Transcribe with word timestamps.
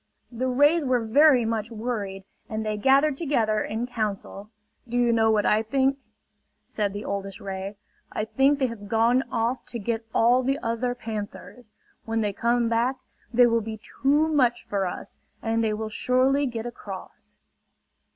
The 0.31 0.47
rays 0.47 0.83
were 0.83 1.05
very 1.05 1.45
much 1.45 1.69
worried, 1.69 2.23
and 2.49 2.65
they 2.65 2.75
gathered 2.75 3.17
together 3.17 3.61
in 3.63 3.85
council. 3.85 4.49
"Do 4.89 4.97
you 4.97 5.13
know 5.13 5.29
what 5.29 5.45
I 5.45 5.61
think?" 5.61 5.99
said 6.63 6.91
the 6.91 7.05
oldest 7.05 7.39
ray. 7.39 7.75
"I 8.11 8.25
think 8.25 8.57
they 8.57 8.65
have 8.65 8.87
gone 8.89 9.21
off 9.31 9.63
to 9.67 9.77
get 9.77 10.03
all 10.11 10.41
the 10.41 10.57
other 10.63 10.95
panthers. 10.95 11.69
When 12.05 12.21
they 12.21 12.33
come 12.33 12.67
back, 12.67 12.95
they 13.31 13.45
will 13.45 13.61
be 13.61 13.77
too 13.77 14.27
much 14.27 14.65
for 14.65 14.87
us 14.87 15.19
and 15.43 15.63
they 15.63 15.71
will 15.71 15.87
surely 15.89 16.47
get 16.47 16.65
across!" 16.65 17.37